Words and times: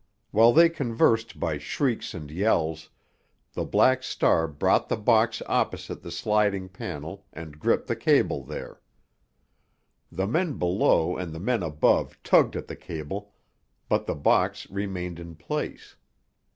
While 0.31 0.51
they 0.51 0.67
conversed 0.67 1.39
by 1.39 1.59
shrieks 1.59 2.15
and 2.15 2.31
yells, 2.31 2.89
the 3.53 3.63
Black 3.65 4.01
Star 4.01 4.47
brought 4.47 4.89
the 4.89 4.97
box 4.97 5.43
opposite 5.45 6.01
the 6.01 6.09
sliding 6.09 6.69
panel 6.69 7.27
and 7.31 7.59
gripped 7.59 7.85
the 7.85 7.95
cable 7.95 8.43
there. 8.43 8.81
The 10.11 10.25
men 10.25 10.57
below 10.57 11.17
and 11.17 11.35
the 11.35 11.39
men 11.39 11.61
above 11.61 12.17
tugged 12.23 12.55
at 12.55 12.65
the 12.65 12.75
cable, 12.75 13.35
but 13.89 14.07
the 14.07 14.15
box 14.15 14.67
remained 14.71 15.19
in 15.19 15.35
place. 15.35 15.95